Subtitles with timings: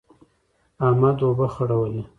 [0.87, 2.01] احمد اوبه خړولې.